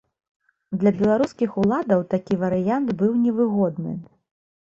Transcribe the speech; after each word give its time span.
Для 0.83 0.91
беларускіх 1.01 1.51
уладаў 1.63 2.01
такі 2.13 2.37
варыянт 2.45 2.87
быў 3.03 3.13
невыгодны. 3.27 3.93